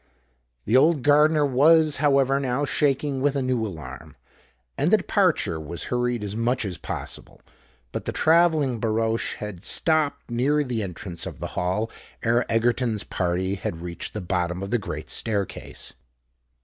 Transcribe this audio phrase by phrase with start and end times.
[0.65, 4.15] The old gardener was, however, now shaking with a new alarm;
[4.75, 7.39] and the departure was hurried as much as possible:
[7.91, 11.91] but the travelling barouche had stopped near the entrance of the Hall
[12.23, 15.93] ere Egerton's party had reached the bottom of the great staircase.